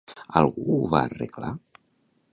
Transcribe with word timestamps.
Algú 0.41 0.77
ho 0.79 0.87
va 0.95 1.03
arreglar? 1.09 1.53